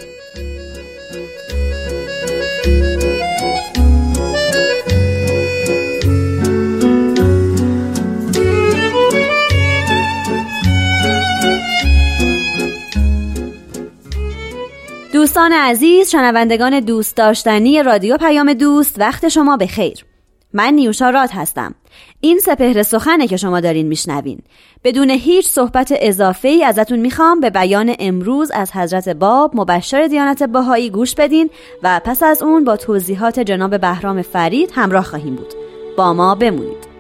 [15.33, 20.05] دوستان عزیز شنوندگان دوست داشتنی رادیو پیام دوست وقت شما به خیر.
[20.53, 21.75] من نیوشا راد هستم.
[22.21, 24.39] این سپهر سخنه که شما دارین میشنوین.
[24.85, 30.43] بدون هیچ صحبت اضافه ای ازتون می‌خوام به بیان امروز از حضرت باب مبشر دیانت
[30.43, 31.51] باهایی گوش بدین
[31.83, 35.55] و پس از اون با توضیحات جناب بهرام فرید همراه خواهیم بود.
[35.97, 36.93] با ما بمونید.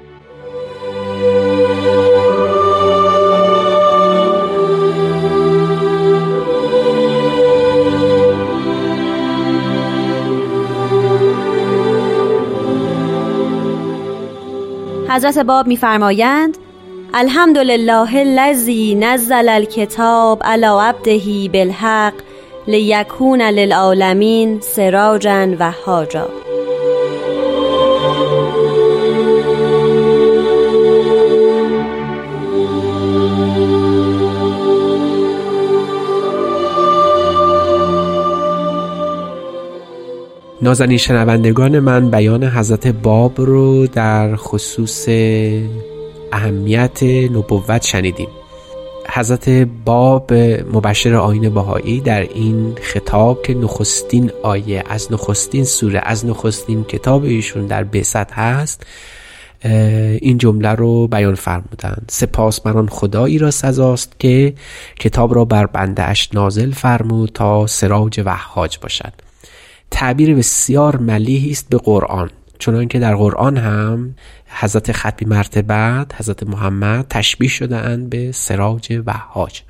[15.12, 16.58] حضرت باب میفرمایند
[17.14, 22.12] الحمد لله الذی نزل الکتاب علی عبده بالحق
[22.66, 26.28] لیکون للعالمین سراجا و حاجا
[40.62, 45.08] نازنین شنوندگان من بیان حضرت باب رو در خصوص
[46.32, 48.28] اهمیت نبوت شنیدیم.
[49.10, 49.48] حضرت
[49.84, 50.32] باب
[50.72, 57.24] مبشر آین بهایی در این خطاب که نخستین آیه از نخستین سوره از نخستین کتاب
[57.24, 58.86] ایشون در بسط هست
[60.20, 62.04] این جمله رو بیان فرمودند.
[62.10, 64.54] سپاس مران خدایی را سزاست که
[65.00, 69.31] کتاب را بر بنده اش نازل فرمود تا سراج وحاج باشد.
[69.92, 72.30] تعبیر بسیار ملیحی است به قرآن.
[72.58, 74.14] چون که در قرآن هم
[74.46, 79.62] حضرت ختمی مرتبت حضرت محمد تشبیه شده اند به سراج وحاج.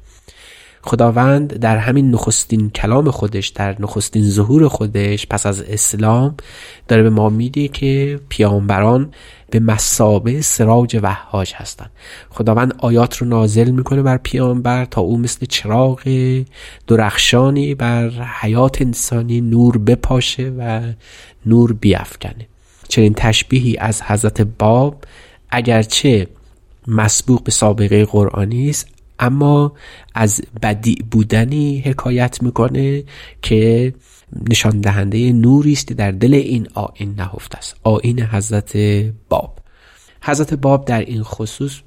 [0.83, 6.35] خداوند در همین نخستین کلام خودش در نخستین ظهور خودش پس از اسلام
[6.89, 9.11] داره به ما میده که پیامبران
[9.51, 11.91] به مسابه سراج وحاج هستند
[12.31, 16.01] خداوند آیات رو نازل می‌کنه بر پیامبر تا او مثل چراغ
[16.87, 18.09] درخشانی بر
[18.41, 20.81] حیات انسانی نور بپاشه و
[21.47, 22.47] نور بیافکنه.
[22.89, 25.05] چنین تشبیهی از حضرت باب
[25.51, 26.27] اگرچه
[26.87, 29.73] مسبوق به سابقه قرآنی است اما
[30.15, 33.05] از بدی بودنی حکایت می‌کنه
[33.43, 33.95] که
[34.51, 37.77] نشان دهنده نوری است در دل این آین نهفته است.
[37.83, 38.77] آین حضرت
[39.29, 39.59] باب.
[40.23, 41.81] حضرت باب در این خصوص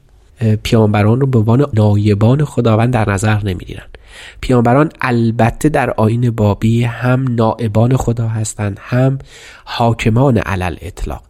[0.64, 3.98] پیامبران رو به عنوان نایبان خداوند در نظر نمی‌گیرند.
[4.42, 9.20] پیامبران البته در آین بابی هم نائبان خدا هستند هم
[9.66, 11.24] حاکمان علل اطلاق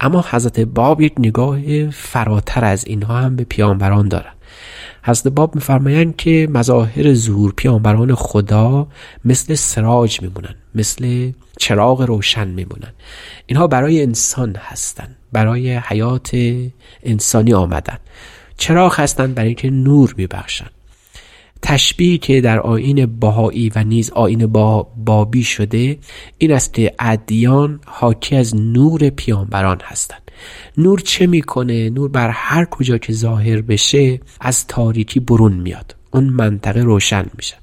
[0.00, 4.35] اما حضرت باب یک نگاه فراتر از اینها هم به پیامبران دارند.
[5.06, 8.88] حضرت باب میفرمایند که مظاهر ظهور پیامبران خدا
[9.24, 12.92] مثل سراج میمونن مثل چراغ روشن میمونن.
[13.46, 16.30] اینها برای انسان هستند برای حیات
[17.02, 17.98] انسانی آمدن.
[18.58, 20.70] چراغ هستند برای اینکه نور میبخشند
[21.62, 25.98] تشبیهی که در آین باهایی و نیز آین با بابی شده
[26.38, 30.25] این است که ادیان حاکی از نور پیامبران هستند
[30.78, 35.96] نور چه می‌کنه؟ نور بر هر کجا که ظاهر بشه از تاریکی برون میاد.
[36.10, 37.56] اون منطقه روشن میشه.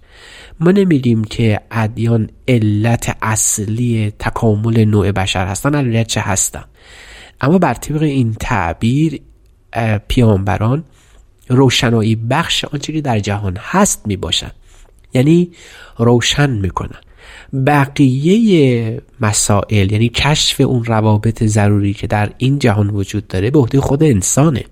[0.60, 6.64] ما نمیگیم که ادیان علت اصلی تکامل نوع بشر هستن علت چه هستن.
[7.42, 9.22] اما بر طبق این تعبیر
[10.08, 10.84] پیامبران
[11.48, 14.52] روشنایی بخش آنچه که در جهان هست می باشن
[15.14, 15.52] یعنی
[15.98, 17.00] روشن می‌کنن.
[17.66, 23.82] بقیه مسائل یعنی کشف اون روابط ضروری که در این جهان وجود داره به عهده
[23.82, 24.64] خود انسانه.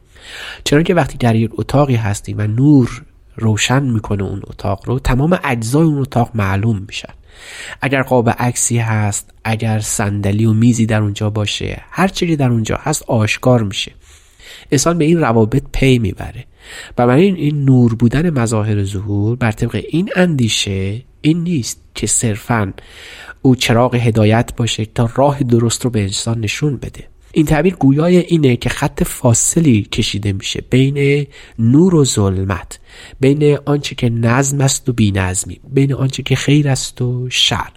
[0.63, 3.01] چرا که وقتی در یک اتاقی هستیم و نور
[3.35, 7.13] روشن می‌کنه اون اتاق رو تمام اجزای اون اتاق معلوم میشن.
[7.81, 12.79] اگر قاب عکسی هست اگر صندلی و میزی در اونجا باشه هر چیزی در اونجا
[12.81, 13.91] هست آشکار میشه.
[14.71, 16.45] انسان به این روابط پی می‌بره.
[16.97, 22.07] و برای این, این نور بودن مظاهر ظهور بر طبق این اندیشه این نیست که
[22.07, 22.74] صرفا
[23.41, 27.07] او چراغ هدایت باشه تا راه درست رو به انسان نشون بده.
[27.34, 31.28] این تعبیر گویای اینه که خط فاصلی کشیده میشه بین
[31.59, 32.80] نور و ظلمت
[33.19, 37.69] بین آنچه که نظم است و بینظمی بین آنچه که خیر است و شر.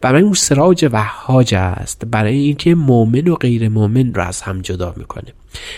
[0.00, 4.94] برای اون سراج وحاج است برای اینکه مؤمن و غیر مؤمن را از هم جدا
[4.96, 5.32] می‌کنه.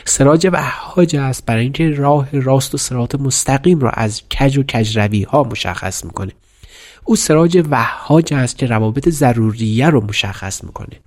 [0.04, 5.22] سراج وحاج است برای اینکه راه راست و سرات مستقیم را از کج و کجروی
[5.22, 6.32] ها مشخص می‌کنه.
[7.10, 11.00] او سراج وحاج است که روابط ضروریه رو مشخص می‌کنه.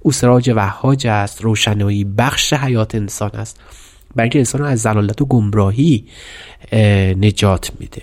[0.00, 3.60] او سراج وحاج است روشنایی بخش حیات انسان است
[4.16, 6.04] برای انسان از زلالت و گمراهی
[7.16, 8.02] نجات میده.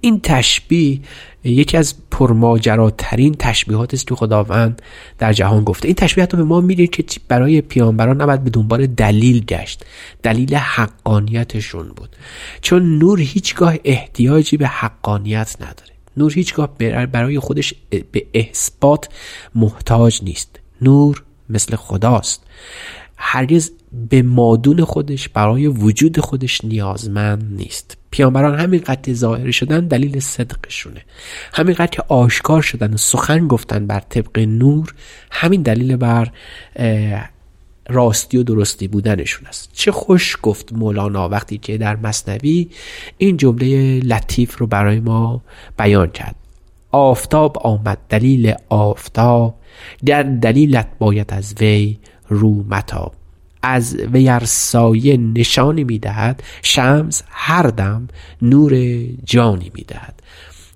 [0.00, 1.00] این تشبیه
[1.44, 4.82] یکی از پرماجراترین تشبیهات است که خداوند
[5.18, 5.88] در جهان گفته.
[5.88, 9.84] این تشبیه به ما میگه که برای پیامبران نباید به دنبال دلیل گشت.
[10.22, 12.16] دلیل حقانیتشون بود.
[12.60, 15.93] چون نور هیچگاه احتیاجی به حقانیت نداره.
[16.16, 16.74] نور هیچگاه
[17.12, 17.74] برای خودش
[18.12, 19.08] به اثبات
[19.54, 20.60] محتاج نیست.
[20.82, 22.42] نور مثل خداست.
[23.16, 23.70] هرگز
[24.10, 27.96] به مادون خودش برای وجود خودش نیازمند نیست.
[28.10, 31.00] پیامبران همینقدر ظاهر شدن دلیل صدقشونه.
[31.52, 34.94] همینقدر که آشکار شدن و سخن گفتن بر طبق نور
[35.30, 36.30] همین دلیل بر
[37.88, 39.70] راستی و درستی بودنشون است.
[39.72, 42.68] چه خوش گفت مولانا وقتی که در مصنوی
[43.18, 45.42] این جمله لطیف رو برای ما
[45.78, 46.34] بیان کرد.
[46.90, 49.54] آفتاب آمد دلیل آفتاب
[50.06, 53.14] در دلیلت باید از وی رو متاب.
[53.62, 58.08] از ویر سایه نشانی می‌دهد شمس هر دم
[58.42, 60.22] نور جانی می‌دهد.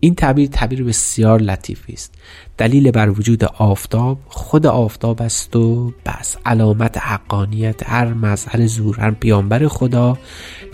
[0.01, 2.15] این تعبیر تعبیر بسیار لطیفی است.
[2.59, 6.37] دلیل بر وجود آفتاب خود آفتاب است و بس.
[6.47, 10.19] علامت حقانیت هر مظهر ظهور هر پیامبر خدا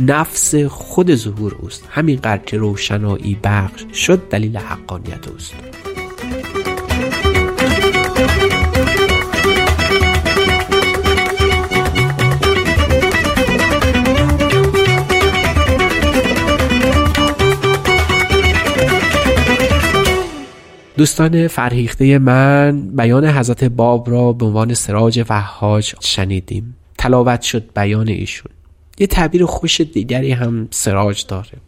[0.00, 1.84] نفس خود ظهور اوست.
[1.90, 5.83] همین که روشنایی بخش شد دلیل حقانیت اوست.
[20.96, 26.76] دوستان فرهیخته من بیان حضرت باب را به عنوان سراج وحاج شنیدیم.
[26.98, 28.52] تلاوت شد بیان ایشون.
[28.98, 31.58] یه تعبیر خوش دیگری هم سراج داره.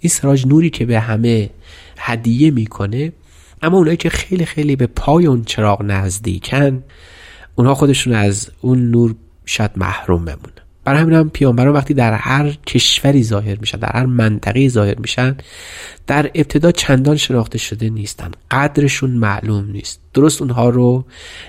[0.00, 1.50] این سراج نوری که به همه
[1.98, 3.12] هدیه می‌کنه
[3.62, 6.84] اما اونایی که خیلی خیلی به پای اون چراغ نزدیکن
[7.54, 9.14] اونها خودشون از اون نور
[9.44, 10.61] شاید محروم بمونن.
[10.84, 15.36] برای همین هم پیامبران وقتی در هر کشوری ظاهر میشن در هر منطقه ظاهر میشن
[16.06, 18.30] در ابتدا چندان شناخته شده نیستن.
[18.50, 20.00] قدرشون معلوم نیست.
[20.14, 21.04] درست اونها رو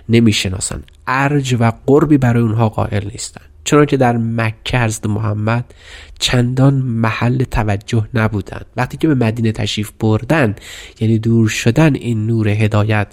[0.10, 0.84] نمی‌شناسن.
[1.08, 3.42] ارج و قربی برای اونها قائل نیستن.
[3.64, 5.74] چون که در مکه حضرت محمد
[6.20, 8.62] چندان محل توجه نبودن.
[8.78, 10.56] وقتی که به مدینه تشریف بردن
[11.00, 13.08] یعنی دور شدن این نور هدایت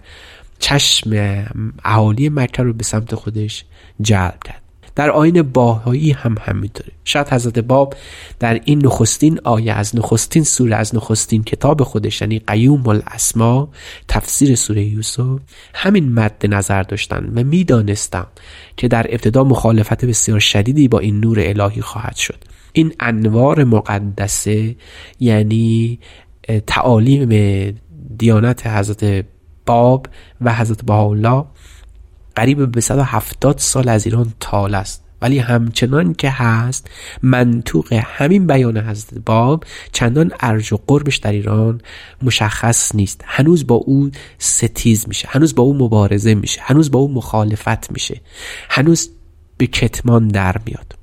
[0.59, 1.11] چشم
[1.85, 3.65] اهالی مکه رو به سمت خودش
[4.01, 4.70] جلب کرد.
[5.01, 6.93] در آین باهایی هم همینطوره.
[7.05, 7.95] شاید حضرت باب
[8.39, 13.69] در این نخستین آیه از نخستین سوره از نخستین کتاب خودش یعنی قیوم الاسما
[14.09, 15.39] تفسیر سوره یوسف
[15.75, 18.27] همین مد نظر داشتن و می‌دانستم
[18.77, 22.45] که در ابتدا مخالفت بسیار شدیدی با این نور الهی خواهد شد.
[22.73, 24.77] این انوار مقدسه
[25.21, 25.99] یعنی
[26.67, 27.31] تعالیم
[28.19, 29.25] دیانت حضرت
[29.67, 30.07] باب
[30.41, 31.45] و حضرت بهاءالله
[32.37, 35.05] قریب به 170 سال از ایران تال است.
[35.23, 36.91] ولی همچنان که هست
[37.23, 41.81] منطوق همین بیان حضرت باب چندان ارج و قربش در ایران
[42.23, 43.21] مشخص نیست.
[43.25, 48.21] هنوز با او ستیز میشه هنوز با او مبارزه میشه هنوز با او مخالفت میشه
[48.69, 49.11] هنوز
[49.57, 50.95] به کتمان در میاد.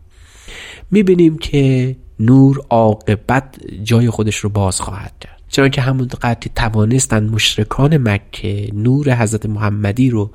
[0.92, 5.38] می‌بینیم که نور عاقبت جای خودش رو باز خواهد کرد.
[5.72, 10.32] که همون قدری توانستن مشرکان مکه نور حضرت محمدی رو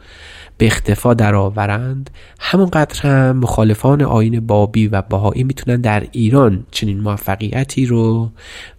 [0.58, 2.10] به اختفا درآورند.
[2.40, 8.30] همونقدر هم مخالفان آین بابی و بهایی می‌تونن در ایران چنین موفقیتی رو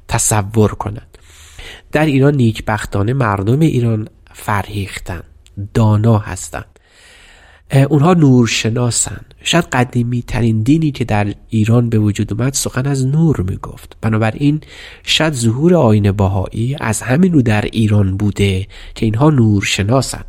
[0.07, 1.17] تصور کنند.
[1.91, 5.21] در ایران نیکبختانه مردم ایران فرهیختن
[5.73, 6.72] دانا هستند
[7.81, 9.21] اونها نورشناسن.
[9.43, 13.97] شاید قدیمی ترین دینی که در ایران به وجود اومد سخن از نور می‌گفت.
[14.01, 14.61] بنابراین
[15.03, 20.23] شاید ظهور آین باهایی از همین رو در ایران بوده که اینها نورشناسن.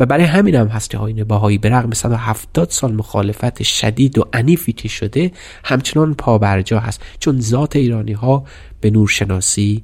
[0.00, 4.24] و برای همین هم هست که آین باهایی به رغم 170 سال مخالفت شدید و
[4.32, 5.32] عنیفی که شده
[5.64, 7.02] همچنان پابرجا هست.
[7.20, 8.44] چون ذات ایرانی ها
[8.80, 9.82] به نورشناسی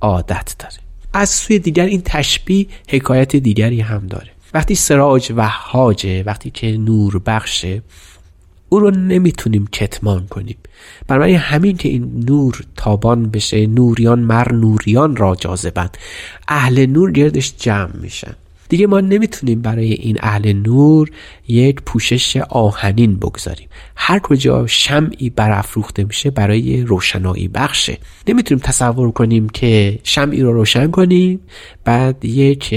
[0.00, 0.74] عادت داره.
[1.12, 4.35] از سوی دیگر این تشبیه حکایت دیگری هم داره.
[4.56, 7.82] وقتی سراج و حاجه وقتی که نور بخشه
[8.68, 10.56] او رو نمی‌تونیم کتمان کنیم.
[11.08, 15.96] برای همین که این نور تابان بشه نوریان مر نوریان را جاذبند.
[16.48, 18.34] اهل نور گردش جمع میشن.
[18.68, 21.10] دیگه ما نمی‌تونیم برای این اهل نور
[21.48, 23.68] یک پوشش آهنین بگذاریم.
[23.96, 27.98] هر کجا شمعی برافروخته میشه برای روشنایی بخشه.
[28.28, 31.40] نمی‌تونیم تصور کنیم که شمعی رو روشن کنیم
[31.84, 32.74] بعد یک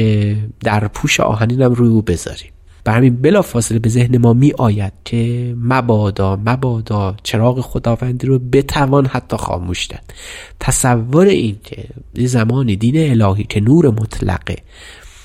[0.60, 2.52] در پوش آهنین هم روی او بذاریم.
[2.84, 8.40] بر همین بلا فاصله به ذهن ما می آید که مبادا مبادا چراغ خداوندی رو
[8.40, 10.14] بتوان حتی خاموش کرد
[10.60, 11.86] تصور این که
[12.16, 14.56] زمانی دین الهی که نور مطلقه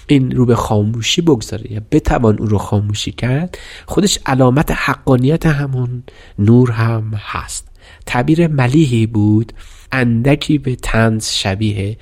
[0.06, 6.02] این رو به خاموشی بگذاره یا بتوان او رو خاموشی کرد خودش علامت حقانیت همون
[6.38, 7.68] نور هم هست.
[8.06, 9.52] تعبیر ملیحی بود
[9.92, 11.96] اندکی به تنز شبیه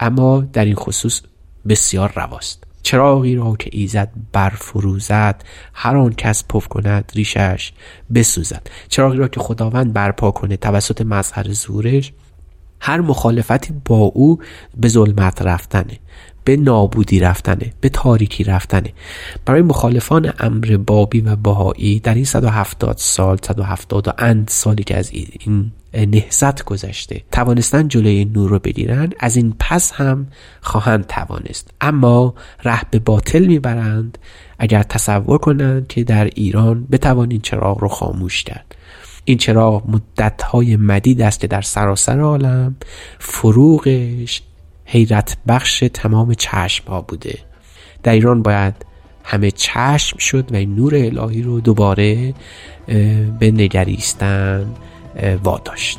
[0.00, 1.20] اما در این خصوص
[1.68, 2.64] بسیار رواست.
[2.82, 5.44] چراغی را که ایزد برفروزد
[5.74, 7.72] هر آن کس پف کند ریشش
[8.14, 8.66] بسوزد.
[8.88, 12.12] چراغی را که خداوند برپا کنه توسط مظهر زورش
[12.80, 14.38] هر مخالفتی با او
[14.76, 15.98] به ظلمت رفتنه.
[16.46, 18.92] به نابودی رفتنه به تاریکی رفتنه.
[19.44, 24.96] برای مخالفان امر بابی و باهایی در این 170 سال 170 و اند سالی که
[24.96, 30.26] از این نهزت گذشته توانستن جلوی نور رو بگیرن از این پس هم
[30.60, 31.70] خواهند توانست.
[31.80, 32.34] اما
[32.64, 34.18] ره به باطل می‌برند
[34.58, 38.74] اگر تصور کنند که در ایران بتوانید چراغ رو خاموش کرد.
[39.24, 42.76] این چراغ مدتهای مدید است که در سراسر عالم
[43.18, 44.42] فروغش
[44.86, 47.38] حیرت بخش تمام چشم ها بوده.
[48.02, 48.74] در ایران باید
[49.24, 52.34] همه چشم شد و این نور الهی رو دوباره
[53.38, 54.74] به نگریستن
[55.44, 55.98] واداشت.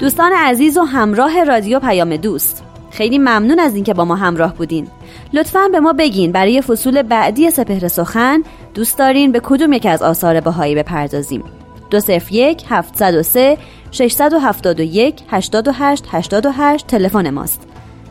[0.00, 2.62] دوستان عزیز و همراه رادیو پیام دوست.
[2.96, 4.88] خیلی ممنون از اینکه با ما همراه بودین.
[5.32, 8.42] لطفا به ما بگین برای فصول بعدی سپهر سخن
[8.74, 11.44] دوست دارین به کدوم یک از آثار بهایی بپردازیم.
[11.90, 13.58] دو صرف یک هفتصد و سه
[13.90, 17.68] ششصد و هفتاد و یک هشتاد و هشت هشتاد و هشت تلفن ماست.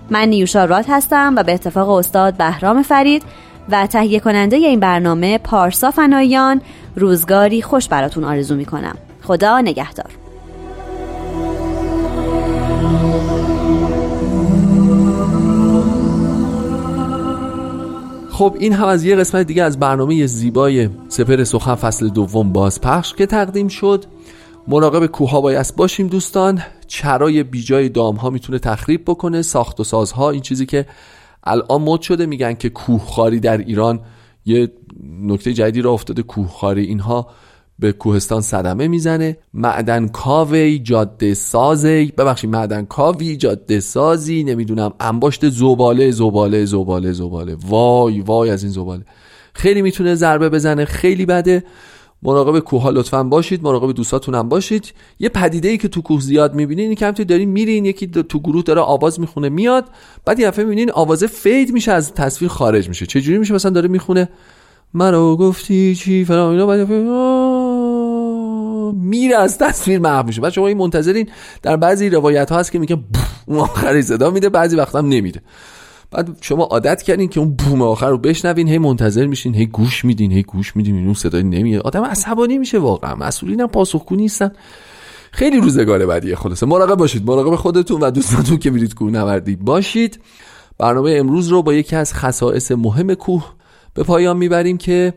[0.09, 3.23] من نیوشا راد هستم و به اتفاق استاد بهرام فرید
[3.69, 6.61] و تهیه کننده این برنامه پارسا فنایان
[6.95, 8.95] روزگاری خوش براتون آرزو می‌کنم.
[9.23, 10.24] خدا نگهدار.
[18.36, 23.13] خب این هم از یه قسمت دیگه از برنامه زیبای سپر سخن فصل دوم بازپخش
[23.13, 24.05] که تقدیم شد.
[24.67, 26.61] مراقب کوها باید باشیم دوستان.
[26.88, 29.41] چرای بیجای دام ها می‌تونه تخریب بکنه.
[29.41, 30.86] ساخت و سازها این چیزی که
[31.43, 33.99] الان مد شده میگن که کوهخاری در ایران
[34.45, 34.71] یه
[35.03, 36.23] نکته جدیدی را افتاده.
[36.23, 37.27] کوهخاری اینها
[37.80, 39.38] به کوهستان صدمه می‌زنه.
[39.53, 42.13] معدن کاوی جاده سازی.
[42.17, 44.43] ببخشید معدن کاوی جاده سازی.
[44.43, 47.57] نمی‌دونم انباشت زباله زباله زباله زباله.
[47.69, 49.05] وای وای از این زباله.
[49.53, 51.63] خیلی می‌تونه ضربه بزنه خیلی بده.
[52.23, 54.93] مراقب کوه ها لطفا باشید مراقب دوستاتون هم باشید.
[55.19, 58.63] یه پدیده ای که تو کوه زیاد می‌بینین این کمتی دارین میرین یکی تو گروه
[58.63, 59.86] داره آواز می‌خونه میاد.
[60.26, 63.05] بعد یه دفعه می‌بینین آوازه فید میشه از تصویر خارج میشه.
[63.05, 64.30] چه جوری میشه مثلا داره می‌خونه؟
[64.93, 66.80] مرا گفتی چی فرام اینا؟ بعد
[69.06, 70.41] میره از تصویر محو میشه.
[70.41, 71.30] بعد شما این منتظرین
[71.62, 72.97] در بعضی روایت ها هست که میگه
[73.45, 75.41] اون آخری صدا میده بعضی وقتا هم نمیده
[76.12, 80.06] بعد شما عادت کردین که اون بوم آخر رو بشنوین هی منتظر میشین هی گوش
[80.06, 81.82] میدین هی گوش میدین اون صدای نمیاد.
[81.82, 83.16] آدم عصبانی میشه واقعا.
[83.16, 84.51] مسئولین هم پاسخگو نیستن.
[85.32, 86.66] خیلی روزگار بعدی خلاصه.
[86.66, 87.26] مراقب باشید.
[87.26, 90.20] مراقب خودتون و دوستانتون که میرید کوه نوردی باشید.
[90.78, 93.45] برنامه امروز رو با یکی از خصائص مهم کوه
[93.93, 95.14] به پایان می‌بریم که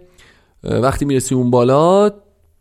[0.64, 2.10] وقتی می‌رسی اون بالا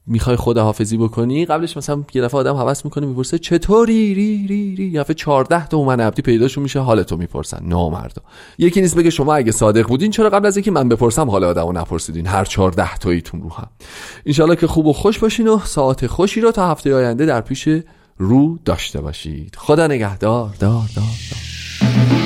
[0.08, 4.86] می‌خوای خداحافظی بکنی؟ قبلش مثلا یه دفعه آدم حواس می‌کنه می‌پرسه چطوری؟ ری ری ری.
[4.86, 7.60] یه 14 تا اومن عبدی پیداشون میشه حالتو می‌پرسن.
[7.64, 8.22] نامردا.
[8.58, 11.72] یکی نیست بگه شما اگه صادق بودین چرا قبل از اینکه من بپرسم حال آدمو
[11.72, 13.68] نپرسیدین؟ هر 14 تاییتون رو هم.
[14.26, 17.70] انشالله که خوب و خوش باشین و ساعت خوشی رو تا هفته آینده در پیش
[18.18, 19.56] رو داشته باشید.
[19.58, 20.54] خدا نگهدار.
[20.60, 21.06] دار دار,
[21.82, 22.17] دار.